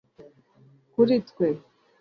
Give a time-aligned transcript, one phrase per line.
[0.93, 1.47] Kuri twe